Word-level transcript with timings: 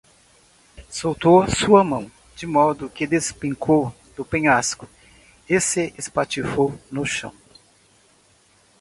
Soltou 0.89 1.47
sua 1.47 1.83
mão, 1.83 2.11
de 2.35 2.47
modo 2.47 2.89
que 2.89 3.05
despencou 3.05 3.93
do 4.17 4.25
penhasco 4.25 4.89
e 5.47 5.61
se 5.61 5.93
espatifou 5.95 6.73
no 6.91 7.05
chão 7.05 7.31